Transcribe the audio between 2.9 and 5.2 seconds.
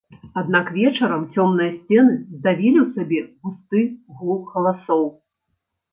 сабе густы гул галасоў.